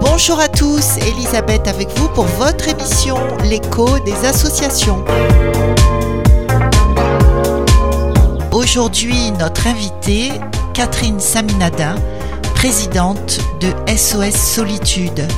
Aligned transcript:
Bonjour 0.00 0.40
à 0.40 0.48
tous, 0.48 0.96
Elisabeth 1.06 1.68
avec 1.68 1.88
vous 1.96 2.08
pour 2.08 2.24
votre 2.24 2.66
émission 2.66 3.16
L'écho 3.44 4.00
des 4.00 4.24
associations. 4.24 5.04
Aujourd'hui, 8.50 9.30
notre 9.38 9.68
invitée, 9.68 10.32
Catherine 10.74 11.20
Saminadin, 11.20 11.94
présidente 12.56 13.38
de 13.60 13.72
SOS 13.96 14.34
Solitude. 14.34 15.28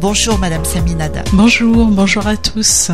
Bonjour 0.00 0.38
Madame 0.38 0.64
Saminadin. 0.64 1.24
Bonjour, 1.34 1.88
bonjour 1.88 2.26
à 2.26 2.38
tous. 2.38 2.90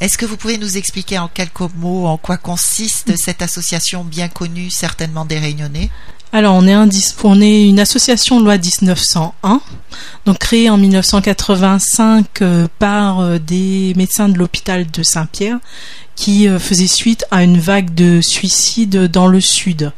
Est-ce 0.00 0.18
que 0.18 0.26
vous 0.26 0.36
pouvez 0.36 0.58
nous 0.58 0.76
expliquer 0.76 1.18
en 1.18 1.28
quelques 1.28 1.72
mots 1.76 2.06
en 2.06 2.18
quoi 2.18 2.36
consiste 2.36 3.16
cette 3.16 3.40
association 3.40 4.04
bien 4.04 4.28
connue 4.28 4.70
certainement 4.70 5.24
des 5.24 5.38
Réunionnais? 5.38 5.90
Alors, 6.32 6.54
on 6.54 6.66
est, 6.66 6.76
on 7.24 7.40
est 7.40 7.68
une 7.68 7.80
association 7.80 8.40
loi 8.40 8.58
1901, 8.58 9.60
donc 10.26 10.38
créée 10.38 10.68
en 10.68 10.76
1985 10.76 12.42
euh, 12.42 12.68
par 12.78 13.20
euh, 13.20 13.38
des 13.38 13.94
médecins 13.96 14.28
de 14.28 14.36
l'hôpital 14.36 14.90
de 14.90 15.02
Saint-Pierre 15.02 15.58
qui 16.16 16.48
euh, 16.48 16.58
faisaient 16.58 16.86
suite 16.86 17.24
à 17.30 17.44
une 17.44 17.58
vague 17.58 17.94
de 17.94 18.20
suicides 18.20 19.06
dans 19.06 19.28
le 19.28 19.40
sud. 19.40 19.92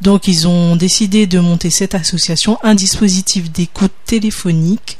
Donc, 0.00 0.28
ils 0.28 0.46
ont 0.46 0.76
décidé 0.76 1.26
de 1.26 1.40
monter 1.40 1.70
cette 1.70 1.94
association, 1.94 2.58
un 2.62 2.76
dispositif 2.76 3.50
d'écoute 3.50 3.92
téléphonique 4.06 4.96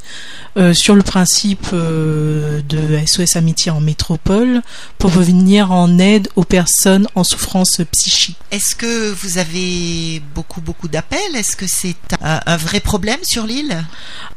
euh, 0.56 0.74
sur 0.74 0.96
le 0.96 1.02
principe 1.02 1.68
euh, 1.72 2.60
de 2.68 3.06
SOS 3.06 3.36
Amitié 3.36 3.70
en 3.70 3.80
métropole 3.80 4.62
pour 4.98 5.10
venir 5.10 5.70
en 5.70 5.98
aide 6.00 6.28
aux 6.34 6.42
personnes 6.42 7.06
en 7.14 7.22
souffrance 7.22 7.80
psychique. 7.92 8.36
Est-ce 8.50 8.74
que 8.74 9.12
vous 9.12 9.38
avez 9.38 10.20
beaucoup 10.34 10.61
beaucoup 10.61 10.88
d'appels? 10.88 11.36
Est-ce 11.36 11.55
que 11.55 11.66
c'est 11.68 11.94
un, 12.20 12.56
vrai 12.56 12.80
problème 12.80 13.20
sur 13.22 13.46
l'île? 13.46 13.84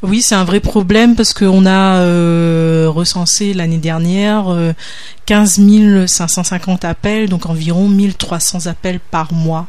Oui, 0.03 0.22
c'est 0.22 0.36
un 0.36 0.44
vrai 0.44 0.59
problème 0.59 1.16
parce 1.16 1.34
qu'on 1.34 1.66
a 1.66 2.02
euh, 2.02 2.86
recensé 2.88 3.56
l'année 3.56 3.80
dernière 3.80 4.53
15 5.26 6.06
550 6.08 6.86
appels, 6.86 7.30
donc 7.30 7.46
environ 7.46 7.88
1300 7.88 8.68
appels 8.68 9.00
par 9.00 9.34
mois. 9.34 9.68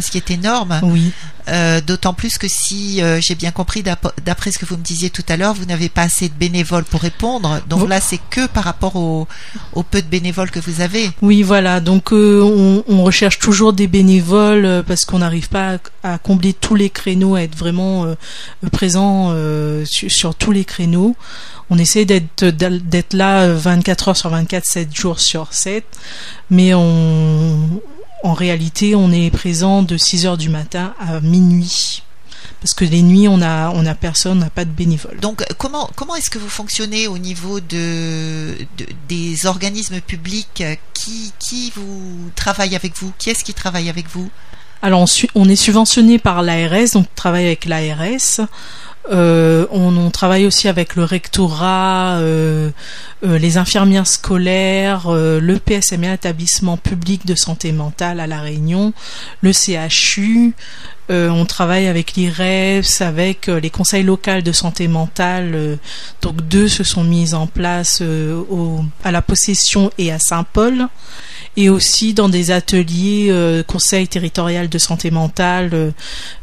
Ce 0.00 0.10
qui 0.10 0.18
est 0.18 0.30
énorme. 0.30 0.80
Oui. 0.82 1.12
Euh, 1.48 1.80
d'autant 1.80 2.12
plus 2.12 2.36
que 2.36 2.46
si 2.46 3.02
euh, 3.02 3.20
j'ai 3.22 3.34
bien 3.34 3.52
compris 3.52 3.82
d'après 3.82 4.50
ce 4.50 4.58
que 4.58 4.66
vous 4.66 4.76
me 4.76 4.82
disiez 4.82 5.08
tout 5.08 5.24
à 5.28 5.36
l'heure, 5.38 5.54
vous 5.54 5.64
n'avez 5.64 5.88
pas 5.88 6.02
assez 6.02 6.28
de 6.28 6.34
bénévoles 6.34 6.84
pour 6.84 7.00
répondre. 7.00 7.60
Donc 7.68 7.88
là, 7.88 8.00
c'est 8.00 8.20
que 8.30 8.46
par 8.46 8.64
rapport 8.64 8.96
au, 8.96 9.26
peu 9.90 10.02
de 10.02 10.06
bénévoles 10.06 10.50
que 10.50 10.60
vous 10.60 10.82
avez. 10.82 11.10
Oui, 11.22 11.42
voilà. 11.42 11.80
Donc 11.80 12.12
euh, 12.12 12.82
on, 12.86 13.02
recherche 13.02 13.38
toujours 13.38 13.72
des 13.72 13.86
bénévoles 13.86 14.84
parce 14.86 15.06
qu'on 15.06 15.20
n'arrive 15.20 15.48
pas 15.48 15.78
à, 16.02 16.18
combler 16.18 16.52
tous 16.52 16.74
les 16.74 16.90
créneaux, 16.90 17.36
à 17.36 17.42
être 17.42 17.56
vraiment 17.56 18.06
présent 18.70 19.34
sur, 19.86 20.10
sur, 20.10 20.34
tous 20.34 20.52
les 20.52 20.66
créneaux. 20.66 21.16
On 21.70 21.78
essaie 21.78 22.04
d'être 22.04 22.44
d'être 22.44 23.14
là 23.14 23.48
24 23.48 24.08
heures 24.08 24.16
sur 24.16 24.28
24, 24.28 24.64
7 24.64 24.94
jours 24.94 25.20
sur 25.20 25.52
7, 25.52 25.84
mais 26.50 26.74
on 26.74 27.80
en 28.22 28.34
réalité, 28.34 28.94
on 28.94 29.10
est 29.12 29.30
présent 29.30 29.82
de 29.82 29.96
6 29.96 30.26
heures 30.26 30.38
du 30.38 30.48
matin 30.48 30.94
à 30.98 31.20
minuit. 31.20 32.02
Parce 32.60 32.74
que 32.74 32.84
les 32.84 33.02
nuits, 33.02 33.28
on 33.28 33.40
a, 33.40 33.70
on 33.70 33.86
a 33.86 33.94
personne, 33.94 34.38
on 34.38 34.40
n'a 34.40 34.50
pas 34.50 34.64
de 34.64 34.70
bénévoles. 34.70 35.20
Donc, 35.20 35.44
comment, 35.58 35.88
comment 35.94 36.16
est-ce 36.16 36.30
que 36.30 36.38
vous 36.38 36.48
fonctionnez 36.48 37.06
au 37.06 37.18
niveau 37.18 37.60
de, 37.60 38.54
des 39.08 39.46
organismes 39.46 40.00
publics 40.00 40.64
qui, 40.92 41.32
qui 41.38 41.72
vous 41.76 42.30
travaille 42.34 42.74
avec 42.74 42.96
vous? 42.96 43.12
Qui 43.18 43.30
est-ce 43.30 43.44
qui 43.44 43.54
travaille 43.54 43.88
avec 43.88 44.08
vous? 44.08 44.28
Alors, 44.82 45.04
on, 45.34 45.48
est 45.48 45.56
subventionné 45.56 46.18
par 46.18 46.42
l'ARS, 46.42 46.90
donc 46.94 47.06
on 47.06 47.14
travaille 47.16 47.46
avec 47.46 47.64
l'ARS. 47.64 48.40
Euh, 49.10 49.66
on, 49.70 50.10
travaille 50.10 50.46
aussi 50.46 50.68
avec 50.68 50.96
le 50.96 51.04
rectorat, 51.04 52.16
euh, 52.18 52.70
euh, 53.24 53.38
les 53.38 53.56
infirmières 53.56 54.06
scolaires, 54.06 55.10
le 55.10 55.58
PSMA, 55.58 56.14
établissement 56.14 56.76
public 56.76 57.24
de 57.26 57.34
santé 57.34 57.72
mentale 57.72 58.20
à 58.20 58.26
La 58.26 58.40
Réunion, 58.40 58.92
le 59.42 59.52
CHU. 59.52 60.54
on 61.08 61.44
travaille 61.46 61.86
avec 61.86 62.14
l'IRES, 62.14 63.00
avec 63.00 63.46
les 63.46 63.70
conseils 63.70 64.02
locaux 64.02 64.40
de 64.42 64.52
santé 64.52 64.88
mentale. 64.88 65.78
donc 66.20 66.42
deux 66.48 66.68
se 66.68 66.84
sont 66.84 67.04
mis 67.04 67.34
en 67.34 67.46
place 67.46 68.02
à 69.04 69.12
la 69.12 69.22
possession 69.22 69.90
et 69.98 70.10
à 70.10 70.18
Saint-Paul 70.18 70.88
et 71.58 71.68
aussi 71.68 72.14
dans 72.14 72.28
des 72.28 72.52
ateliers 72.52 73.26
euh, 73.30 73.64
conseil 73.64 74.06
territorial 74.06 74.68
de 74.68 74.78
santé 74.78 75.10
mentale 75.10 75.70
euh, 75.72 75.90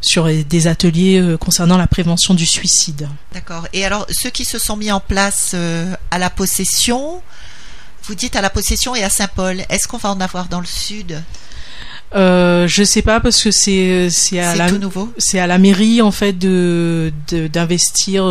sur 0.02 0.26
des 0.26 0.68
ateliers 0.68 1.22
euh, 1.22 1.38
concernant 1.38 1.78
la 1.78 1.88
prévention 1.88 2.34
du 2.34 2.46
suicide. 2.46 3.08
D'accord. 3.34 3.66
Et 3.72 3.86
alors 3.86 4.06
ceux 4.12 4.30
qui 4.30 4.44
se 4.44 4.60
sont 4.60 4.76
mis 4.76 4.92
en 4.92 5.00
place 5.00 5.56
à 6.12 6.18
la 6.18 6.30
possession, 6.30 7.22
vous 8.04 8.14
dites 8.14 8.36
à 8.36 8.42
la 8.42 8.50
possession 8.50 8.94
et 8.94 9.04
à 9.04 9.10
Saint-Paul, 9.10 9.62
est-ce 9.70 9.88
qu'on 9.88 9.98
va 9.98 10.10
en 10.10 10.20
avoir 10.20 10.50
dans 10.50 10.60
le 10.60 10.66
sud? 10.66 11.24
Euh, 12.14 12.68
je 12.68 12.84
sais 12.84 13.02
pas 13.02 13.22
parce 13.22 13.42
que 13.42 13.52
c'est 13.52 14.10
c'est 14.10 14.40
à 14.40 14.56
la 14.56 14.68
c'est 15.18 15.40
à 15.40 15.48
la 15.48 15.58
mairie 15.58 16.02
en 16.02 16.12
fait 16.12 16.34
de 16.34 17.12
d'investir 17.52 18.26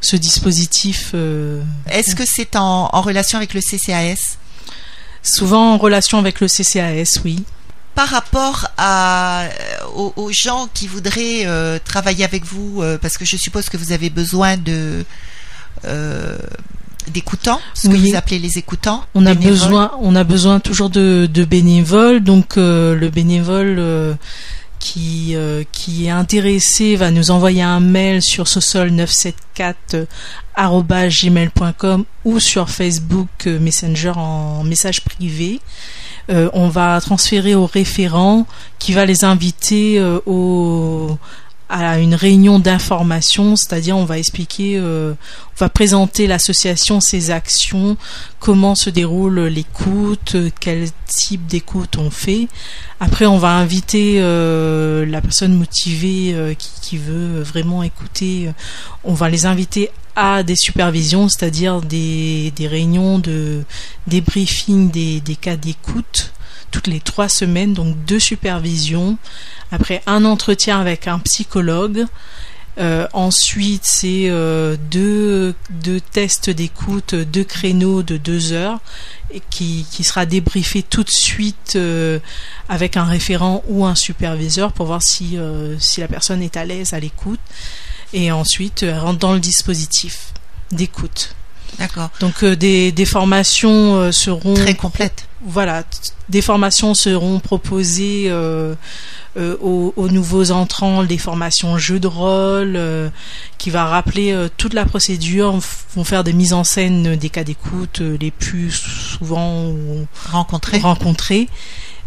ce 0.00 0.16
dispositif. 0.16 1.14
Est-ce 1.90 2.14
que 2.14 2.24
c'est 2.26 2.56
en, 2.56 2.90
en 2.92 3.00
relation 3.00 3.38
avec 3.38 3.54
le 3.54 3.60
CCAS 3.62 4.36
Souvent 5.22 5.74
en 5.74 5.78
relation 5.78 6.18
avec 6.18 6.40
le 6.40 6.46
CCAS, 6.46 7.20
oui. 7.24 7.44
Par 7.94 8.08
rapport 8.08 8.68
à, 8.78 9.42
euh, 9.42 10.10
aux, 10.16 10.32
gens 10.32 10.68
qui 10.72 10.86
voudraient 10.86 11.44
euh, 11.44 11.78
travailler 11.84 12.24
avec 12.24 12.44
vous, 12.44 12.80
euh, 12.80 12.96
parce 12.96 13.18
que 13.18 13.24
je 13.24 13.36
suppose 13.36 13.68
que 13.68 13.76
vous 13.76 13.92
avez 13.92 14.10
besoin 14.10 14.56
de 14.56 15.04
d'écoutants, 17.08 17.60
ce 17.74 17.88
que 17.88 17.96
vous 17.96 18.14
appelez 18.14 18.38
les 18.38 18.58
écoutants. 18.58 19.04
On 19.14 19.24
a 19.24 19.34
besoin, 19.34 19.92
on 20.00 20.14
a 20.14 20.24
besoin 20.24 20.60
toujours 20.60 20.90
de, 20.90 21.26
de 21.32 21.44
bénévoles. 21.44 22.20
Donc 22.20 22.56
le 22.56 23.08
bénévole 23.08 24.16
qui, 24.80 25.36
qui 25.70 26.06
est 26.06 26.10
intéressé 26.10 26.96
va 26.96 27.12
nous 27.12 27.30
envoyer 27.30 27.62
un 27.62 27.80
mail 27.80 28.22
sur 28.22 28.48
ce 28.48 28.58
sol 28.60 28.90
974 28.90 30.06
gmail.com 31.22 32.04
ou 32.24 32.40
sur 32.40 32.68
Facebook 32.68 33.28
euh, 33.46 33.58
Messenger 33.58 34.12
en 34.16 34.64
message 34.64 35.02
privé. 35.02 35.60
Euh, 36.30 36.48
on 36.52 36.68
va 36.68 37.00
transférer 37.00 37.54
au 37.54 37.66
référent 37.66 38.46
qui 38.78 38.92
va 38.92 39.06
les 39.06 39.24
inviter 39.24 39.98
euh, 39.98 40.20
au, 40.26 41.18
à 41.70 41.98
une 41.98 42.14
réunion 42.14 42.58
d'information, 42.58 43.54
c'est-à-dire 43.54 43.96
on 43.96 44.04
va 44.04 44.18
expliquer, 44.18 44.80
on 44.80 45.16
va 45.56 45.68
présenter 45.68 46.26
l'association, 46.26 47.00
ses 47.00 47.30
actions, 47.30 47.96
comment 48.40 48.74
se 48.74 48.90
déroule 48.90 49.40
l'écoute, 49.42 50.36
quel 50.58 50.88
type 51.06 51.46
d'écoute 51.46 51.96
on 51.96 52.10
fait. 52.10 52.48
Après, 52.98 53.24
on 53.24 53.38
va 53.38 53.50
inviter 53.50 54.20
la 54.20 55.20
personne 55.20 55.54
motivée 55.54 56.56
qui, 56.58 56.70
qui, 56.82 56.98
veut 56.98 57.40
vraiment 57.42 57.82
écouter. 57.82 58.50
On 59.04 59.14
va 59.14 59.28
les 59.28 59.46
inviter 59.46 59.90
à 60.16 60.42
des 60.42 60.56
supervisions, 60.56 61.28
c'est-à-dire 61.28 61.80
des, 61.80 62.52
des, 62.56 62.66
réunions 62.66 63.18
de 63.18 63.62
débriefing 64.06 64.90
des, 64.90 65.20
des 65.20 65.36
cas 65.36 65.56
d'écoute 65.56 66.32
toutes 66.70 66.86
les 66.86 67.00
trois 67.00 67.28
semaines, 67.28 67.74
donc 67.74 67.96
deux 68.04 68.18
supervisions. 68.18 69.18
Après 69.72 70.02
un 70.06 70.24
entretien 70.24 70.80
avec 70.80 71.08
un 71.08 71.18
psychologue. 71.18 72.06
Euh, 72.78 73.06
ensuite, 73.12 73.84
c'est 73.84 74.30
euh, 74.30 74.76
deux, 74.90 75.54
deux, 75.70 76.00
tests 76.00 76.48
d'écoute, 76.48 77.14
deux 77.14 77.44
créneaux 77.44 78.02
de 78.02 78.16
deux 78.16 78.52
heures, 78.52 78.78
qui, 79.50 79.84
qui 79.90 80.02
sera 80.04 80.24
débriefé 80.24 80.82
tout 80.82 81.04
de 81.04 81.10
suite 81.10 81.74
euh, 81.76 82.20
avec 82.68 82.96
un 82.96 83.04
référent 83.04 83.62
ou 83.68 83.84
un 83.84 83.94
superviseur 83.94 84.72
pour 84.72 84.86
voir 84.86 85.02
si, 85.02 85.36
si 85.78 86.00
la 86.00 86.08
personne 86.08 86.42
est 86.42 86.56
à 86.56 86.64
l'aise 86.64 86.94
à 86.94 87.00
l'écoute 87.00 87.40
et 88.12 88.32
ensuite 88.32 88.84
rentre 88.88 89.18
dans 89.18 89.32
le 89.34 89.40
dispositif 89.40 90.32
d'écoute. 90.72 91.34
D'accord. 91.78 92.10
Donc 92.20 92.42
euh, 92.42 92.56
des, 92.56 92.92
des, 92.92 93.04
formations 93.04 93.96
euh, 93.96 94.12
seront 94.12 94.54
très 94.54 94.74
complètes. 94.74 95.26
Voilà, 95.42 95.84
des 96.28 96.42
formations 96.42 96.94
seront 96.94 97.40
proposées 97.40 98.30
aux, 98.30 99.94
aux, 99.96 100.08
nouveaux 100.10 100.50
entrants, 100.50 101.02
des 101.02 101.16
formations 101.16 101.78
jeux 101.78 101.98
de 101.98 102.06
rôle 102.06 102.78
qui 103.56 103.70
va 103.70 103.86
rappeler 103.86 104.36
toute 104.58 104.74
la 104.74 104.84
procédure, 104.84 105.58
vont 105.94 106.04
faire 106.04 106.22
des 106.24 106.34
mises 106.34 106.52
en 106.52 106.62
scène 106.62 107.16
des 107.16 107.30
cas 107.30 107.42
d'écoute 107.42 108.00
les 108.00 108.30
plus 108.30 108.70
souvent 108.70 109.72
rencontrés. 110.30 110.80
rencontrés. 110.80 111.48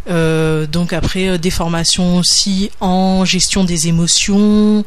donc 0.06 0.92
après 0.92 1.36
des 1.36 1.50
formations 1.50 2.18
aussi 2.18 2.70
en 2.78 3.24
gestion 3.24 3.64
des 3.64 3.88
émotions, 3.88 4.84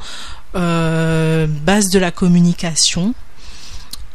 euh, 0.56 1.46
base 1.48 1.90
de 1.90 2.00
la 2.00 2.12
communication. 2.12 3.14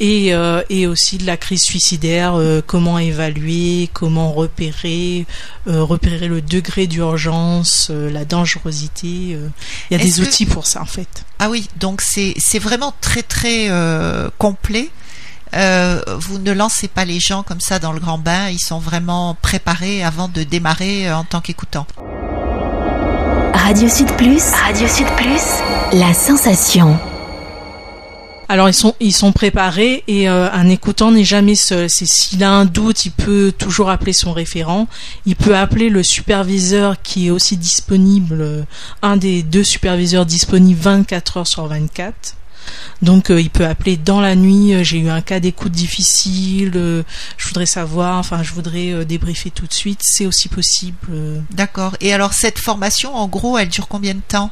Et, 0.00 0.34
euh, 0.34 0.62
et 0.68 0.86
aussi 0.86 1.18
de 1.18 1.26
la 1.26 1.36
crise 1.36 1.62
suicidaire, 1.62 2.34
euh, 2.34 2.60
comment 2.64 2.98
évaluer, 2.98 3.88
comment 3.92 4.32
repérer, 4.32 5.26
euh, 5.68 5.82
repérer 5.82 6.28
le 6.28 6.42
degré 6.42 6.86
d'urgence, 6.86 7.90
la 7.90 8.24
dangerosité. 8.24 9.06
Il 9.08 9.50
y 9.90 9.94
a 9.94 9.98
des 10.02 10.20
outils 10.20 10.46
pour 10.46 10.66
ça 10.66 10.82
en 10.82 10.86
fait. 10.86 11.24
Ah 11.38 11.50
oui, 11.50 11.68
donc 11.78 12.00
c'est 12.00 12.34
c'est 12.38 12.58
vraiment 12.58 12.94
très 13.00 13.22
très 13.22 13.68
complet. 14.38 14.90
vous 15.52 16.38
ne 16.38 16.52
lancez 16.52 16.88
pas 16.88 17.04
les 17.04 17.20
gens 17.20 17.42
comme 17.42 17.60
ça 17.60 17.78
dans 17.78 17.92
le 17.92 18.00
grand 18.00 18.18
bain, 18.18 18.48
ils 18.48 18.60
sont 18.60 18.78
vraiment 18.78 19.36
préparés 19.40 20.02
avant 20.02 20.28
de 20.28 20.42
démarrer 20.42 21.12
en 21.12 21.24
tant 21.24 21.40
qu'écoutants. 21.40 21.86
Radio 23.54 23.88
Sud 23.88 24.10
Plus, 24.16 24.42
Radio 24.50 24.88
Sud 24.88 25.06
Plus, 25.16 25.42
la 25.92 26.12
sensation. 26.14 26.98
Alors 28.52 28.69
ils 28.69 28.75
sont 28.75 28.94
ils 29.00 29.14
sont 29.14 29.32
préparés 29.32 30.04
et 30.08 30.28
euh, 30.28 30.46
un 30.52 30.69
écoutant 30.69 31.10
n'est 31.10 31.25
jamais 31.25 31.54
seul. 31.54 31.88
C'est 31.88 32.04
s'il 32.04 32.44
a 32.44 32.50
un 32.50 32.66
doute, 32.66 33.06
il 33.06 33.10
peut 33.10 33.50
toujours 33.56 33.88
appeler 33.88 34.12
son 34.12 34.34
référent. 34.34 34.88
Il 35.25 35.37
peut 35.37 35.56
appeler 35.56 35.88
le 35.88 36.02
superviseur 36.02 37.00
qui 37.00 37.28
est 37.28 37.31
aussi 37.31 37.56
disponible, 37.56 38.43
euh, 38.43 38.62
un 39.00 39.16
des 39.16 39.43
deux 39.43 39.64
superviseurs 39.64 40.26
disponibles 40.26 40.78
24 40.78 41.37
heures 41.38 41.46
sur 41.46 41.66
24. 41.66 42.37
Donc 43.00 43.31
euh, 43.31 43.40
il 43.40 43.49
peut 43.49 43.64
appeler 43.64 43.96
dans 43.96 44.20
la 44.20 44.37
nuit, 44.37 44.84
j'ai 44.84 44.99
eu 44.99 45.08
un 45.08 45.22
cas 45.22 45.40
d'écoute 45.40 45.72
difficile, 45.72 46.72
je 47.38 47.46
voudrais 47.49 47.64
savoir, 47.64 48.19
enfin 48.19 48.43
je 48.43 48.52
voudrais 48.52 49.06
débriefer 49.06 49.50
tout 49.50 49.66
de 49.66 49.72
suite, 49.72 50.00
c'est 50.02 50.26
aussi 50.26 50.50
possible. 50.50 51.43
D'accord. 51.52 51.96
Et 52.02 52.12
alors 52.12 52.34
cette 52.34 52.58
formation, 52.58 53.16
en 53.16 53.28
gros, 53.28 53.56
elle 53.56 53.70
dure 53.70 53.88
combien 53.88 54.12
de 54.12 54.20
temps? 54.20 54.50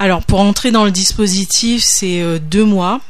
Alors 0.00 0.22
pour 0.22 0.40
entrer 0.40 0.70
dans 0.70 0.86
le 0.86 0.90
dispositif, 0.90 1.84
c'est 1.84 2.22
euh, 2.22 2.38
deux 2.38 2.64
mois. 2.64 3.02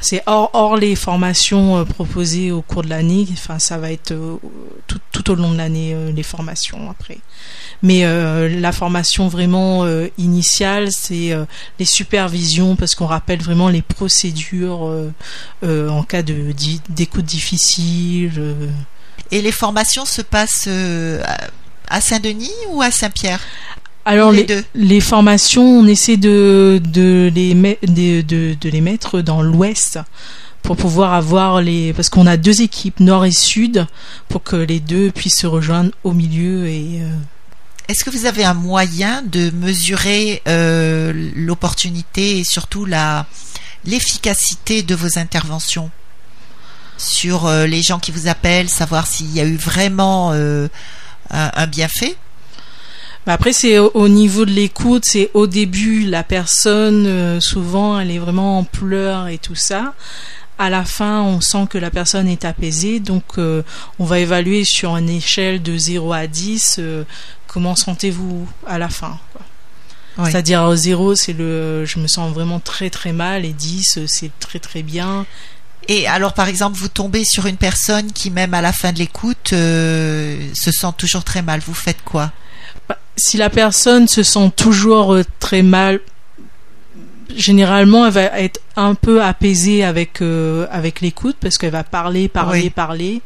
C'est 0.00 0.22
hors, 0.26 0.76
les 0.76 0.94
formations 0.94 1.76
euh, 1.76 1.84
proposées 1.84 2.50
au 2.50 2.62
cours 2.62 2.82
de 2.82 2.88
l'année. 2.88 3.26
Enfin, 3.32 3.58
ça 3.58 3.76
va 3.76 3.92
être 3.92 4.12
euh, 4.12 4.38
tout, 4.86 5.30
au 5.30 5.34
long 5.34 5.52
de 5.52 5.58
l'année 5.58 5.94
les 6.16 6.22
formations 6.22 6.88
après. 6.90 7.18
Mais 7.82 8.04
la 8.48 8.72
formation 8.72 9.28
vraiment 9.28 9.86
initiale, 10.16 10.90
c'est 10.90 11.36
les 11.78 11.84
supervisions 11.84 12.76
parce 12.76 12.94
qu'on 12.94 13.06
rappelle 13.06 13.42
vraiment 13.42 13.68
les 13.68 13.82
procédures 13.82 14.90
en 15.62 16.02
cas 16.04 16.22
de 16.22 16.54
d'écoute 16.88 17.26
difficile. 17.26 18.56
Et 19.32 19.42
les 19.42 19.52
formations 19.52 20.06
se 20.06 20.22
passent 20.22 20.68
à 21.90 22.00
Saint-Denis 22.00 22.50
ou 22.70 22.80
à 22.80 22.90
Saint-Pierre? 22.90 23.40
Alors 24.08 24.32
les, 24.32 24.46
les, 24.74 25.00
formations, 25.02 25.80
on 25.80 25.86
essaie 25.86 26.16
de, 26.16 26.80
de, 26.82 27.30
les, 27.34 27.52
de, 27.52 28.22
de, 28.54 28.68
les 28.70 28.80
mettre 28.80 29.20
dans 29.20 29.42
l'ouest 29.42 29.98
pour 30.62 30.78
pouvoir 30.78 31.12
avoir 31.12 31.60
les 31.60 31.92
parce 31.92 32.08
qu'on 32.08 32.26
a 32.26 32.38
deux 32.38 32.62
équipes 32.62 33.00
nord 33.00 33.26
et 33.26 33.32
sud 33.32 33.86
pour 34.28 34.42
que 34.42 34.56
les 34.56 34.80
deux 34.80 35.10
puissent 35.10 35.38
se 35.40 35.46
rejoindre 35.46 35.90
au 36.04 36.14
milieu 36.14 36.66
et 36.68 37.02
euh, 37.02 37.10
est-ce 37.88 38.02
que 38.02 38.08
vous 38.08 38.24
avez 38.24 38.44
un 38.44 38.54
moyen 38.54 39.22
de 39.22 39.50
mesurer 39.50 40.42
euh, 40.48 41.30
l'opportunité 41.36 42.38
et 42.38 42.44
surtout 42.44 42.86
la 42.86 43.26
l'efficacité 43.84 44.82
de 44.82 44.94
vos 44.94 45.18
interventions 45.18 45.90
sur 46.96 47.44
euh, 47.44 47.66
les 47.66 47.82
gens 47.82 47.98
qui 47.98 48.10
vous 48.10 48.26
appellent, 48.26 48.70
savoir 48.70 49.06
s'il 49.06 49.30
y 49.34 49.40
a 49.40 49.44
eu 49.44 49.56
vraiment 49.56 50.32
un 51.30 51.66
bienfait? 51.66 52.16
Bah, 53.26 53.34
après, 53.34 53.52
c'est 53.52 53.78
au, 53.78 54.08
niveau 54.08 54.44
de 54.44 54.50
l'écoute, 54.50 55.04
c'est 55.04 55.30
au 55.34 55.46
début, 55.46 56.04
la 56.04 56.22
personne, 56.22 57.06
euh, 57.06 57.40
souvent, 57.40 58.00
elle 58.00 58.10
est 58.10 58.18
vraiment 58.18 58.58
en 58.58 58.64
pleurs 58.64 59.28
et 59.28 59.38
tout 59.38 59.54
ça. 59.54 59.94
À 60.58 60.70
la 60.70 60.84
fin, 60.84 61.20
on 61.22 61.40
sent 61.40 61.66
que 61.70 61.78
la 61.78 61.90
personne 61.90 62.26
est 62.26 62.44
apaisée, 62.44 63.00
donc 63.00 63.24
euh, 63.36 63.62
on 63.98 64.04
va 64.04 64.18
évaluer 64.18 64.64
sur 64.64 64.96
une 64.96 65.10
échelle 65.10 65.62
de 65.62 65.76
0 65.76 66.12
à 66.12 66.26
10 66.26 66.76
euh, 66.78 67.04
comment 67.46 67.76
sentez-vous 67.76 68.48
à 68.66 68.78
la 68.78 68.88
fin. 68.88 69.18
C'est-à-dire 70.24 70.74
0, 70.74 71.14
c'est 71.14 71.32
le 71.32 71.84
je 71.84 72.00
me 72.00 72.08
sens 72.08 72.32
vraiment 72.32 72.58
très 72.58 72.90
très 72.90 73.12
mal 73.12 73.44
et 73.44 73.52
10, 73.52 74.06
c'est 74.06 74.32
très 74.40 74.58
très 74.58 74.82
bien. 74.82 75.26
Et 75.86 76.08
alors, 76.08 76.32
par 76.32 76.48
exemple, 76.48 76.76
vous 76.76 76.88
tombez 76.88 77.24
sur 77.24 77.46
une 77.46 77.56
personne 77.56 78.10
qui, 78.10 78.30
même 78.32 78.52
à 78.52 78.60
la 78.60 78.72
fin 78.72 78.92
de 78.92 78.98
l'écoute, 78.98 79.50
se 79.50 80.70
sent 80.72 80.92
toujours 80.96 81.22
très 81.22 81.42
mal. 81.42 81.60
Vous 81.60 81.72
faites 81.72 82.02
quoi? 82.04 82.32
Si 83.18 83.36
la 83.36 83.50
personne 83.50 84.08
se 84.08 84.22
sent 84.22 84.50
toujours 84.56 85.14
euh, 85.14 85.24
très 85.40 85.62
mal, 85.62 86.00
généralement, 87.34 88.06
elle 88.06 88.12
va 88.12 88.22
être 88.40 88.60
un 88.78 88.94
peu 88.94 89.22
apaisée 89.22 89.82
avec 89.82 90.22
euh, 90.22 90.66
avec 90.70 91.00
l'écoute 91.00 91.36
parce 91.40 91.58
qu'elle 91.58 91.72
va 91.72 91.82
parler, 91.84 92.28
parler, 92.28 92.70
parler. 92.70 93.22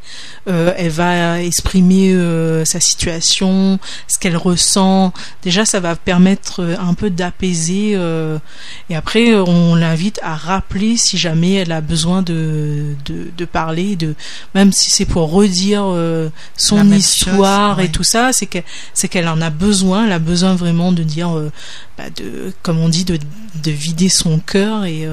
Euh, 0.48 0.72
elle 0.76 0.90
va 0.90 1.42
exprimer 1.42 2.12
euh, 2.12 2.64
sa 2.64 2.80
situation, 2.80 3.78
ce 4.08 4.18
qu'elle 4.18 4.36
ressent. 4.36 5.12
Déjà, 5.42 5.64
ça 5.64 5.78
va 5.78 5.94
permettre 5.94 6.62
un 6.80 6.94
peu 6.94 7.10
d'apaiser. 7.10 7.98
et 8.90 8.96
après, 8.96 9.34
on 9.34 9.74
l'invite 9.74 10.18
à 10.22 10.34
rappeler 10.34 10.96
si 10.96 11.18
jamais 11.18 11.54
elle 11.54 11.72
a 11.72 11.80
besoin 11.80 12.22
de 12.22 12.94
de, 13.04 13.30
de 13.36 13.44
parler, 13.44 13.96
de 13.96 14.14
même 14.54 14.72
si 14.72 14.90
c'est 14.90 15.04
pour 15.04 15.30
redire 15.30 15.84
son 16.56 16.90
histoire 16.90 17.80
et 17.80 17.90
tout 17.90 18.04
ça, 18.04 18.32
c'est 18.32 18.46
qu'elle 18.46 18.64
c'est 18.94 19.08
qu'elle 19.08 19.28
en 19.28 19.40
a 19.40 19.50
besoin. 19.50 20.06
Elle 20.06 20.12
a 20.12 20.18
besoin 20.18 20.54
vraiment 20.54 20.92
de 20.92 21.02
dire, 21.02 21.30
bah 21.98 22.04
de 22.16 22.52
comme 22.62 22.78
on 22.78 22.88
dit, 22.88 23.04
de 23.04 23.18
de 23.62 23.70
vider 23.70 24.08
son 24.08 24.38
cœur 24.38 24.84
et 24.86 25.06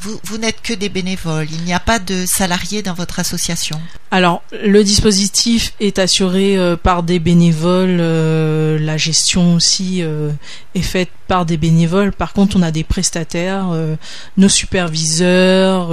vous, 0.00 0.38
n'êtes 0.38 0.60
que 0.62 0.74
des 0.74 0.88
bénévoles, 0.88 1.46
il 1.50 1.62
n'y 1.62 1.72
a 1.72 1.80
pas 1.80 1.98
de 1.98 2.26
salariés 2.26 2.82
dans 2.82 2.94
votre 2.94 3.18
association. 3.18 3.80
Alors, 4.10 4.42
le 4.52 4.82
dispositif 4.84 5.72
est 5.80 5.98
assuré 5.98 6.56
euh, 6.56 6.76
par 6.76 7.02
des 7.02 7.18
bénévoles, 7.18 7.98
euh, 8.00 8.78
la 8.78 8.96
gestion 8.96 9.54
aussi 9.54 10.02
euh, 10.02 10.30
est 10.74 10.82
faite 10.82 11.10
par 11.32 11.46
des 11.46 11.56
bénévoles. 11.56 12.12
Par 12.12 12.34
contre, 12.34 12.58
on 12.58 12.62
a 12.62 12.70
des 12.70 12.84
prestataires, 12.84 13.68
nos 14.36 14.50
superviseurs, 14.50 15.90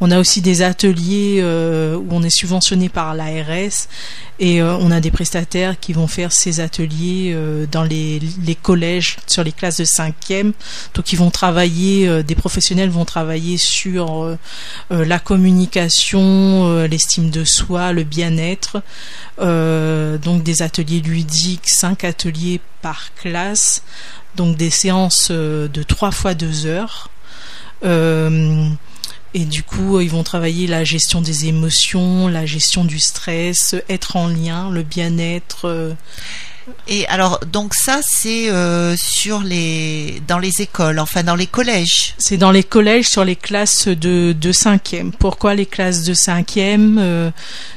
on 0.00 0.10
a 0.10 0.18
aussi 0.18 0.40
des 0.40 0.62
ateliers 0.62 1.42
où 1.42 2.08
on 2.10 2.22
est 2.22 2.30
subventionné 2.30 2.88
par 2.88 3.12
l'ARS 3.12 3.88
et 4.38 4.62
on 4.62 4.90
a 4.90 5.00
des 5.00 5.10
prestataires 5.10 5.78
qui 5.78 5.92
vont 5.92 6.06
faire 6.06 6.32
ces 6.32 6.60
ateliers 6.60 7.36
dans 7.70 7.82
les, 7.82 8.20
collèges, 8.62 9.18
sur 9.26 9.44
les 9.44 9.52
classes 9.52 9.76
de 9.76 9.84
5e. 9.84 10.52
Donc, 10.94 11.12
ils 11.12 11.18
vont 11.18 11.30
travailler, 11.30 12.22
des 12.22 12.34
professionnels 12.34 12.88
vont 12.88 13.04
travailler 13.04 13.58
sur 13.58 14.24
euh, 14.24 14.38
euh, 14.92 15.04
la 15.04 15.18
communication, 15.18 16.20
euh, 16.68 16.86
l'estime 16.86 17.30
de 17.30 17.44
soi, 17.44 17.92
le 17.92 18.04
bien-être. 18.04 18.82
donc 19.38 20.42
des 20.42 20.62
ateliers 20.62 21.00
ludiques, 21.00 21.68
cinq 21.68 22.04
ateliers 22.04 22.60
par 22.82 23.14
classe, 23.14 23.82
donc 24.36 24.56
des 24.56 24.70
séances 24.70 25.30
de 25.30 25.82
trois 25.82 26.10
fois 26.10 26.34
deux 26.34 26.66
heures. 26.66 27.10
Et 29.32 29.44
du 29.44 29.62
coup, 29.62 30.00
ils 30.00 30.10
vont 30.10 30.24
travailler 30.24 30.66
la 30.66 30.82
gestion 30.82 31.20
des 31.20 31.46
émotions, 31.46 32.26
la 32.26 32.46
gestion 32.46 32.84
du 32.84 32.98
stress, 32.98 33.76
être 33.88 34.16
en 34.16 34.26
lien, 34.26 34.70
le 34.70 34.82
bien-être. 34.82 35.94
Et 36.88 37.06
alors, 37.08 37.40
donc 37.46 37.74
ça, 37.74 38.00
c'est 38.02 38.50
euh, 38.50 38.94
les, 39.44 40.22
dans 40.26 40.38
les 40.38 40.60
écoles, 40.60 40.98
enfin 40.98 41.22
dans 41.22 41.34
les 41.34 41.46
collèges. 41.46 42.14
C'est 42.18 42.36
dans 42.36 42.50
les 42.50 42.64
collèges 42.64 43.08
sur 43.08 43.24
les 43.24 43.36
classes 43.36 43.88
de, 43.88 44.32
de 44.38 44.52
5e. 44.52 45.12
Pourquoi 45.12 45.54
les 45.54 45.66
classes 45.66 46.04
de 46.04 46.14
5e 46.14 46.98
euh, 46.98 47.30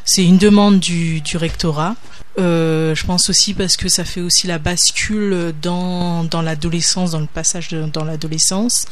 C'est 0.05 0.23
une 0.23 0.37
demande 0.37 0.79
du, 0.79 1.21
du 1.21 1.37
rectorat. 1.37 1.95
Euh, 2.39 2.95
je 2.95 3.05
pense 3.05 3.29
aussi 3.29 3.53
parce 3.53 3.77
que 3.77 3.87
ça 3.89 4.03
fait 4.03 4.21
aussi 4.21 4.47
la 4.47 4.57
bascule 4.57 5.53
dans, 5.61 6.23
dans 6.23 6.41
l'adolescence, 6.41 7.11
dans 7.11 7.19
le 7.19 7.27
passage 7.27 7.69
dans 7.69 8.03
l'adolescence, 8.03 8.85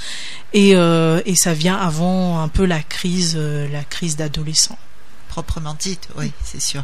et, 0.54 0.76
euh, 0.76 1.22
et 1.26 1.34
ça 1.34 1.56
vient 1.56 1.76
avant 1.76 2.40
un 2.40 2.50
peu 2.50 2.66
la 2.66 2.82
crise, 2.84 3.36
la 3.36 3.84
crise 3.84 4.16
d'adolescent. 4.16 4.78
Proprement 5.32 5.78
dite, 5.80 6.10
oui, 6.18 6.34
c'est 6.44 6.62
sûr. 6.62 6.84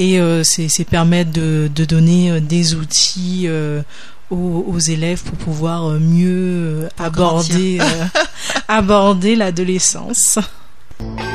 Et 0.00 0.18
euh, 0.18 0.42
c'est 0.42 0.84
permettre 0.84 1.30
de, 1.30 1.70
de, 1.72 1.84
donner 1.84 2.32
euh, 2.32 2.40
des 2.40 2.74
outils 2.74 3.44
euh, 3.46 3.80
aux, 4.28 4.64
aux, 4.66 4.80
élèves 4.80 5.22
pour 5.22 5.38
pouvoir 5.38 5.90
mieux 6.00 6.88
aborder 6.98 7.78
aborder 8.68 9.36
l'adolescence. 9.36 10.40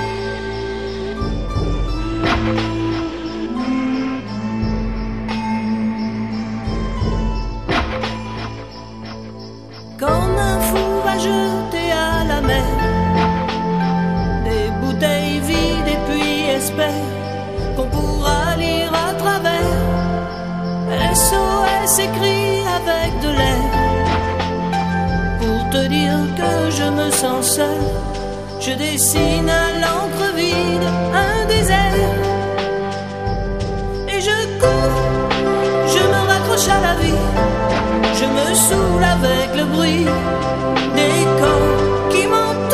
je 26.70 26.84
me 26.84 27.12
sens 27.12 27.56
seul. 27.58 27.82
Je 28.60 28.72
dessine 28.72 29.50
à 29.50 29.66
l'encre 29.82 30.26
vide 30.36 30.88
un 31.14 31.46
désert. 31.48 32.14
Et 34.14 34.20
je 34.28 34.38
cours, 34.62 35.02
je 35.94 36.02
me 36.14 36.22
raccroche 36.32 36.70
à 36.78 36.80
la 36.88 36.96
vie. 37.02 37.22
Je 38.20 38.26
me 38.26 38.48
saoule 38.68 39.04
avec 39.18 39.50
le 39.60 39.66
bruit 39.66 40.06
des 40.96 41.18
corps 41.40 42.10
qui 42.10 42.28
m'entourent. 42.28 42.65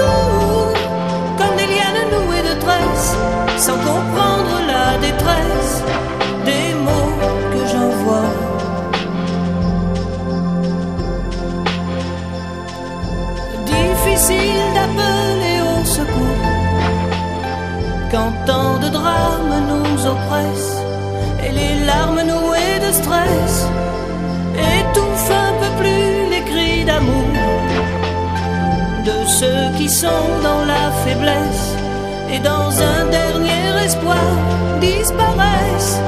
Difficile 14.21 14.73
d'appeler 14.75 15.57
au 15.73 15.83
secours. 15.83 16.45
Quand 18.11 18.31
tant 18.45 18.77
de 18.77 18.89
drames 18.89 19.57
nous 19.71 20.05
oppressent 20.05 20.83
et 21.43 21.51
les 21.51 21.85
larmes 21.87 22.21
nouées 22.21 22.79
de 22.85 22.91
stress 22.91 23.67
étouffent 24.53 25.31
un 25.31 25.53
peu 25.61 25.71
plus 25.81 26.29
les 26.29 26.41
cris 26.51 26.85
d'amour. 26.85 27.33
De 29.05 29.27
ceux 29.27 29.75
qui 29.77 29.89
sont 29.89 30.29
dans 30.43 30.65
la 30.65 30.91
faiblesse 31.03 31.65
et 32.31 32.37
dans 32.37 32.69
un 32.79 33.05
dernier 33.09 33.85
espoir 33.85 34.27
disparaissent. 34.79 35.99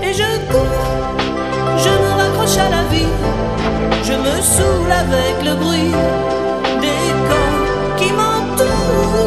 Et 0.00 0.12
je 0.12 0.30
cours, 0.52 0.86
je 1.76 1.92
me 2.02 2.10
raccroche 2.20 2.58
à 2.58 2.68
la 2.70 2.84
vie, 2.92 3.14
je 4.04 4.12
me 4.12 4.40
saoule 4.40 4.92
avec 4.92 5.44
le 5.44 5.54
bruit 5.56 6.35
Lord. 8.88 9.25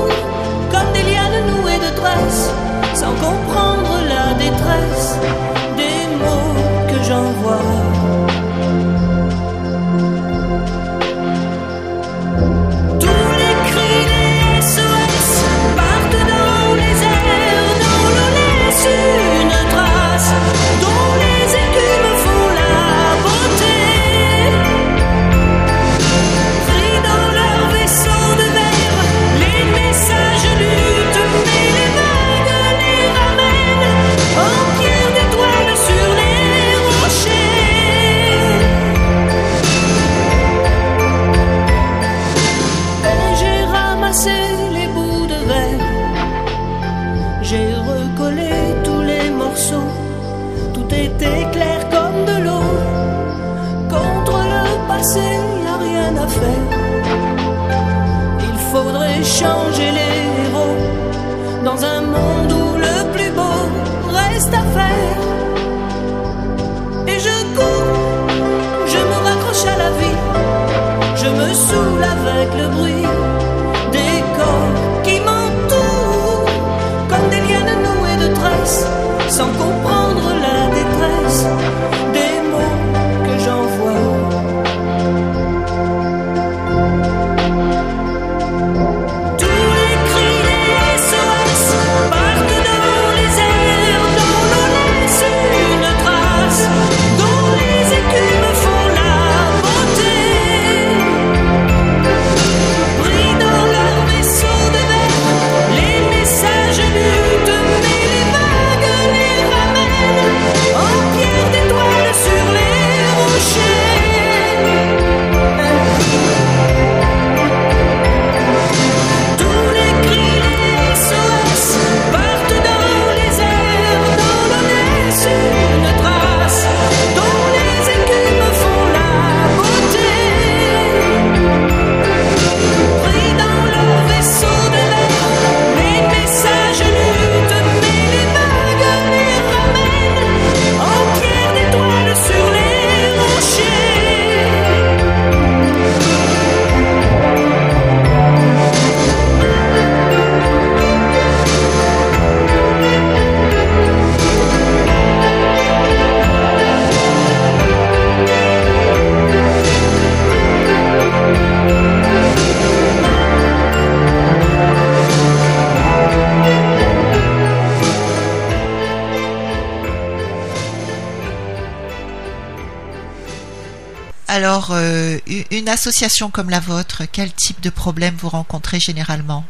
Alors, 174.60 174.72
euh, 174.74 175.20
une 175.52 175.70
association 175.70 176.30
comme 176.30 176.50
la 176.50 176.60
vôtre, 176.60 177.04
quel 177.10 177.32
type 177.32 177.62
de 177.62 177.70
problème 177.70 178.14
vous 178.20 178.28
rencontrez 178.28 178.82
généralement? 178.82 179.46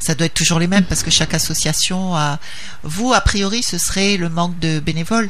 Ça 0.00 0.14
doit 0.14 0.24
être 0.24 0.34
toujours 0.34 0.58
les 0.58 0.66
mêmes 0.66 0.84
parce 0.84 1.02
que 1.02 1.10
chaque 1.10 1.34
association 1.34 2.16
a. 2.16 2.38
Vous, 2.84 3.12
a 3.12 3.20
priori, 3.20 3.62
ce 3.62 3.76
serait 3.76 4.16
le 4.16 4.30
manque 4.30 4.58
de 4.60 4.80
bénévoles. 4.80 5.28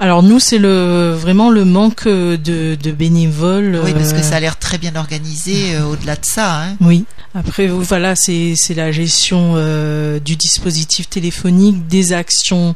Alors 0.00 0.22
nous, 0.22 0.38
c'est 0.38 0.58
le 0.58 1.12
vraiment 1.12 1.50
le 1.50 1.64
manque 1.64 2.06
de, 2.06 2.36
de 2.76 2.90
bénévoles. 2.92 3.80
Oui, 3.84 3.92
parce 3.92 4.12
que 4.12 4.18
euh, 4.18 4.22
ça 4.22 4.36
a 4.36 4.40
l'air 4.40 4.56
très 4.58 4.78
bien 4.78 4.94
organisé 4.94 5.74
euh, 5.74 5.86
au-delà 5.86 6.14
de 6.14 6.24
ça. 6.24 6.62
Hein. 6.62 6.76
Oui. 6.80 7.04
Après, 7.34 7.66
voilà, 7.66 8.16
c'est 8.16 8.56
la 8.74 8.90
gestion 8.90 9.52
euh, 9.56 10.18
du 10.18 10.34
dispositif 10.34 11.08
téléphonique, 11.08 11.86
des 11.86 12.12
actions 12.12 12.74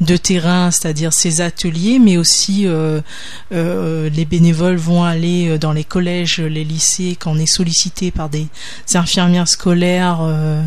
de 0.00 0.16
terrain, 0.16 0.70
c'est-à-dire 0.70 1.12
ces 1.12 1.40
ateliers, 1.40 1.98
mais 1.98 2.16
aussi 2.16 2.66
euh, 2.66 3.00
euh, 3.52 4.10
les 4.10 4.24
bénévoles 4.24 4.76
vont 4.76 5.04
aller 5.04 5.48
euh, 5.48 5.58
dans 5.58 5.72
les 5.72 5.84
collèges, 5.84 6.38
les 6.38 6.64
lycées, 6.64 7.16
quand 7.18 7.32
on 7.32 7.38
est 7.38 7.46
sollicité 7.46 8.10
par 8.10 8.28
des 8.28 8.48
infirmières 8.94 9.48
scolaires, 9.48 10.18
euh, 10.20 10.62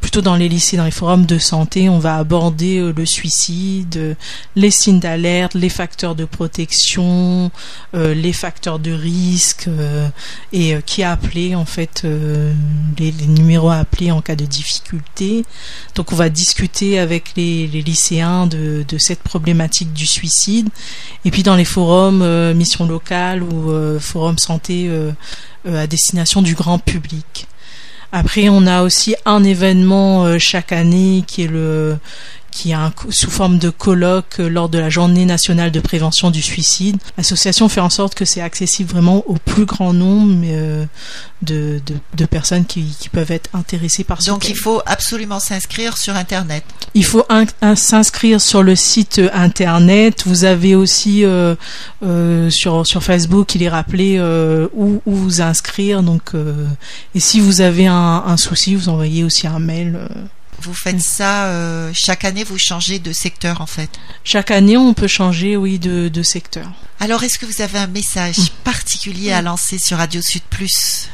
plutôt 0.00 0.20
dans 0.20 0.36
les 0.36 0.48
lycées, 0.48 0.76
dans 0.76 0.84
les 0.84 0.90
forums 0.90 1.26
de 1.26 1.38
santé, 1.38 1.88
on 1.88 1.98
va 1.98 2.16
aborder 2.16 2.78
euh, 2.78 2.92
le 2.94 3.06
suicide, 3.06 3.96
euh, 3.96 4.14
les 4.56 4.70
signes 4.70 5.00
d'alerte, 5.00 5.49
les 5.54 5.68
facteurs 5.68 6.14
de 6.14 6.24
protection, 6.24 7.50
euh, 7.94 8.14
les 8.14 8.32
facteurs 8.32 8.78
de 8.78 8.92
risque 8.92 9.66
euh, 9.68 10.08
et 10.52 10.74
euh, 10.74 10.80
qui 10.80 11.02
a 11.02 11.12
appelé 11.12 11.54
en 11.54 11.64
fait 11.64 12.06
les, 12.98 13.12
numéros 13.26 13.70
à 13.70 13.76
appeler 13.76 14.10
en 14.10 14.20
cas 14.20 14.36
de 14.36 14.44
difficulté. 14.44 15.44
Donc 15.94 16.12
on 16.12 16.16
va 16.16 16.28
discuter 16.28 16.98
avec 16.98 17.32
les, 17.36 17.66
lycéens 17.66 18.46
de, 18.46 18.84
de 18.86 18.98
cette 18.98 19.22
problématique 19.22 19.92
du 19.92 20.06
suicide. 20.06 20.68
Et 21.24 21.30
puis 21.30 21.42
dans 21.42 21.56
les 21.56 21.64
forums 21.64 22.52
mission 22.54 22.86
locale 22.86 23.42
ou 23.42 23.72
forum 23.98 24.38
santé 24.38 24.90
à 25.66 25.86
destination 25.86 26.42
du 26.42 26.54
grand 26.54 26.78
public. 26.78 27.46
Après, 28.12 28.48
on 28.48 28.66
a 28.66 28.82
aussi 28.82 29.14
un 29.24 29.44
événement 29.44 30.38
chaque 30.38 30.72
année 30.72 31.22
qui 31.26 31.44
est 31.44 31.48
le 31.48 31.96
qui 32.50 32.70
est 32.70 32.74
un, 32.74 32.92
sous 33.10 33.30
forme 33.30 33.58
de 33.58 33.70
colloque 33.70 34.40
euh, 34.40 34.48
lors 34.48 34.68
de 34.68 34.78
la 34.78 34.90
journée 34.90 35.24
nationale 35.24 35.70
de 35.70 35.80
prévention 35.80 36.30
du 36.30 36.42
suicide. 36.42 36.96
L'association 37.16 37.68
fait 37.68 37.80
en 37.80 37.90
sorte 37.90 38.14
que 38.14 38.24
c'est 38.24 38.40
accessible 38.40 38.90
vraiment 38.90 39.24
au 39.26 39.34
plus 39.34 39.64
grand 39.64 39.92
nombre 39.92 40.42
euh, 40.44 40.84
de, 41.42 41.80
de, 41.86 41.94
de, 42.16 42.24
personnes 42.26 42.64
qui, 42.64 42.84
qui, 42.98 43.08
peuvent 43.08 43.30
être 43.30 43.50
intéressées 43.54 44.04
par 44.04 44.20
ce 44.20 44.30
Donc 44.30 44.48
il 44.48 44.56
faut 44.56 44.82
absolument 44.86 45.40
s'inscrire 45.40 45.96
sur 45.96 46.16
Internet. 46.16 46.64
Il 46.94 47.04
faut 47.04 47.24
s'inscrire 47.74 48.40
sur 48.40 48.62
le 48.62 48.76
site 48.76 49.20
Internet. 49.32 50.24
Vous 50.26 50.44
avez 50.44 50.74
aussi 50.74 51.24
euh, 51.24 51.54
euh, 52.02 52.50
sur, 52.50 52.86
sur 52.86 53.02
Facebook, 53.02 53.54
il 53.54 53.62
est 53.62 53.68
rappelé 53.68 54.16
euh, 54.18 54.68
où, 54.74 55.00
où, 55.06 55.14
vous 55.14 55.40
inscrire. 55.40 56.02
Donc, 56.02 56.34
euh, 56.34 56.66
et 57.14 57.20
si 57.20 57.40
vous 57.40 57.60
avez 57.60 57.86
un, 57.86 58.22
un, 58.26 58.36
souci, 58.36 58.74
vous 58.74 58.88
envoyez 58.88 59.24
aussi 59.24 59.46
un 59.46 59.58
mail. 59.58 59.98
Vous 60.62 60.74
faites 60.74 61.00
ça 61.00 61.46
euh, 61.46 61.90
chaque 61.94 62.24
année, 62.24 62.44
vous 62.44 62.58
changez 62.58 62.98
de 62.98 63.12
secteur 63.12 63.60
en 63.60 63.66
fait. 63.66 63.90
Chaque 64.24 64.50
année, 64.50 64.76
on 64.76 64.94
peut 64.94 65.06
changer, 65.06 65.56
oui, 65.56 65.78
de, 65.78 66.08
de 66.08 66.22
secteur. 66.22 66.70
Alors, 66.98 67.22
est-ce 67.22 67.38
que 67.38 67.46
vous 67.46 67.62
avez 67.62 67.78
un 67.78 67.86
message 67.86 68.38
mm. 68.38 68.48
particulier 68.64 69.32
à 69.32 69.42
lancer 69.42 69.78
sur 69.78 69.98
Radio 69.98 70.20
Sud 70.22 70.42
Plus? 70.50 71.08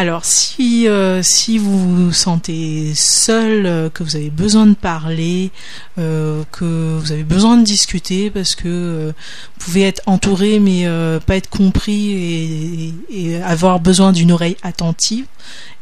Alors, 0.00 0.24
si, 0.24 0.88
euh, 0.88 1.22
si 1.22 1.58
vous 1.58 2.06
vous 2.06 2.12
sentez 2.14 2.94
seul, 2.94 3.66
euh, 3.66 3.90
que 3.90 4.02
vous 4.02 4.16
avez 4.16 4.30
besoin 4.30 4.64
de 4.64 4.72
parler, 4.72 5.50
euh, 5.98 6.42
que 6.52 6.96
vous 6.98 7.12
avez 7.12 7.22
besoin 7.22 7.58
de 7.58 7.64
discuter, 7.64 8.30
parce 8.30 8.54
que 8.54 9.12
vous 9.12 9.64
pouvez 9.66 9.82
être 9.82 10.00
entouré 10.06 10.58
mais 10.58 10.86
pas 11.26 11.36
être 11.36 11.50
compris 11.50 12.12
et, 12.12 12.94
et 13.10 13.42
avoir 13.42 13.78
besoin 13.78 14.12
d'une 14.12 14.32
oreille 14.32 14.56
attentive 14.62 15.26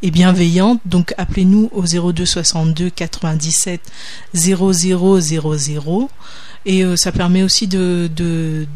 et 0.03 0.11
bienveillante, 0.11 0.81
donc 0.85 1.15
appelez-nous 1.17 1.71
au 1.73 1.85
02 2.13 2.27
62 2.27 2.91
97 2.91 3.81
0000 4.35 6.09
et 6.65 6.85
euh, 6.85 6.97
ça 6.97 7.13
permet 7.13 7.43
aussi 7.43 7.67
de, 7.67 8.11
de 8.15 8.67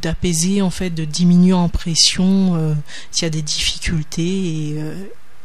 d'apaiser 0.00 0.62
en 0.62 0.70
fait 0.70 0.88
de 0.88 1.04
diminuer 1.04 1.52
en 1.52 1.68
pression 1.68 2.56
euh, 2.56 2.72
s'il 3.10 3.24
y 3.24 3.26
a 3.26 3.30
des 3.30 3.42
difficultés 3.42 4.22
et, 4.70 4.74
euh, 4.78 4.94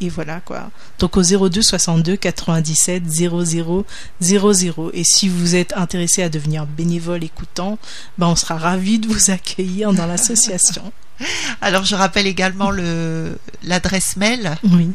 et 0.02 0.10
voilà 0.10 0.42
quoi. 0.42 0.72
Donc 1.00 1.16
au 1.18 1.22
02 1.24 1.62
62 1.62 2.16
97 2.18 3.04
00 3.10 3.86
00 4.20 4.92
et 4.94 5.04
si 5.04 5.30
vous 5.30 5.56
êtes 5.56 5.74
intéressé 5.78 6.24
à 6.24 6.30
devenir 6.30 6.66
bénévole 6.66 7.24
écoutant 7.24 7.78
ben 8.18 8.28
on 8.28 8.36
sera 8.36 8.58
ravi 8.58 9.00
de 9.00 9.08
vous 9.08 9.32
accueillir 9.32 9.94
dans 9.94 10.06
l'association. 10.08 10.92
Alors 11.62 11.86
je 11.86 11.96
rappelle 11.96 12.28
également 12.28 12.72
le 12.72 13.38
l'adresse 13.64 14.18
mail. 14.18 14.58
Oui. 14.64 14.90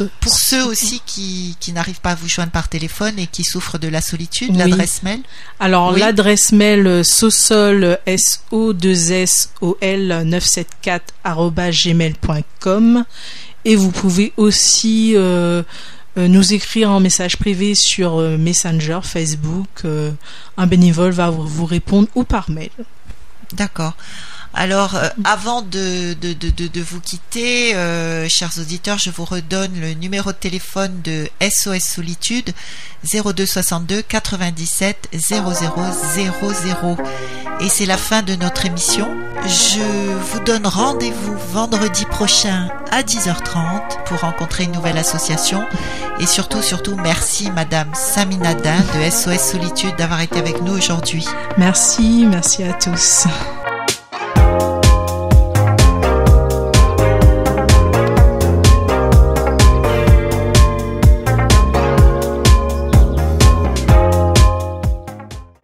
Euh, 0.00 0.08
pour 0.20 0.36
ceux 0.36 0.64
aussi 0.64 1.00
qui, 1.06 1.56
qui 1.60 1.72
n'arrivent 1.72 2.00
pas 2.00 2.10
à 2.10 2.14
vous 2.16 2.28
joindre 2.28 2.50
par 2.50 2.68
téléphone 2.68 3.16
et 3.18 3.28
qui 3.28 3.44
souffrent 3.44 3.78
de 3.78 3.86
la 3.86 4.00
solitude, 4.00 4.56
l'adresse 4.56 5.04
mail. 5.04 5.20
Alors 5.60 5.92
l'adresse 5.92 6.50
mail 6.50 6.86
euh, 6.86 7.04
sosol 7.04 7.98
s 8.04 8.42
o 8.50 8.72
2 8.72 9.12
s 9.12 9.50
o 9.60 9.78
l 9.80 10.22
974 10.24 11.52
gmail.com 11.84 13.04
et 13.68 13.76
vous 13.76 13.90
pouvez 13.90 14.32
aussi 14.36 15.12
euh, 15.14 15.62
nous 16.16 16.54
écrire 16.54 16.90
en 16.90 17.00
message 17.00 17.36
privé 17.36 17.74
sur 17.74 18.18
Messenger, 18.18 19.00
Facebook. 19.02 19.84
un 20.56 20.66
bénévole 20.66 21.12
va 21.12 21.30
vous 21.30 21.66
répondre 21.66 22.08
ou 22.14 22.24
par 22.24 22.50
mail. 22.50 22.70
D'accord. 23.52 23.94
Alors, 24.54 24.96
euh, 24.96 25.08
avant 25.24 25.62
de, 25.62 26.14
de, 26.14 26.32
de, 26.32 26.50
de, 26.50 26.80
vous 26.80 27.00
quitter, 27.00 27.74
euh, 27.76 28.28
chers 28.28 28.58
auditeurs, 28.58 28.98
je 28.98 29.10
vous 29.10 29.24
redonne 29.24 29.78
le 29.80 29.92
numéro 29.94 30.32
de 30.32 30.36
téléphone 30.36 31.00
de 31.02 31.28
SOS 31.40 31.82
Solitude 31.82 32.52
02 33.04 33.46
62 33.46 34.02
97 34.02 35.08
00 35.12 35.52
00. 36.14 36.96
Et 37.60 37.68
c'est 37.68 37.86
la 37.86 37.96
fin 37.96 38.22
de 38.22 38.34
notre 38.36 38.66
émission. 38.66 39.08
Je 39.44 39.80
vous 40.14 40.40
donne 40.40 40.66
rendez-vous 40.66 41.36
vendredi 41.52 42.04
prochain 42.06 42.68
à 42.90 43.02
10h30 43.02 44.04
pour 44.06 44.20
rencontrer 44.20 44.64
une 44.64 44.72
nouvelle 44.72 44.98
association. 44.98 45.64
Et 46.20 46.26
surtout, 46.26 46.62
surtout, 46.62 46.96
merci 46.96 47.50
Madame 47.50 47.92
Saminadin 47.94 48.78
de 48.94 49.10
SOS 49.10 49.52
Solitude 49.52 49.94
d'avoir 49.96 50.20
été 50.20 50.38
avec 50.38 50.62
nous 50.62 50.72
aujourd'hui. 50.72 51.26
Merci, 51.58 52.26
merci 52.26 52.62
à 52.64 52.72
tous. 52.72 53.26